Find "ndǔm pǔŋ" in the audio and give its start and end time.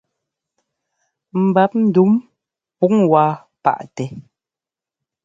1.85-2.93